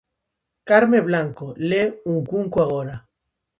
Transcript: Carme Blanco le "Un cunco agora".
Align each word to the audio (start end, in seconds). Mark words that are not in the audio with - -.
Carme 0.69 1.03
Blanco 1.03 1.53
le 1.57 1.81
"Un 2.05 2.23
cunco 2.25 2.63
agora". 2.63 3.07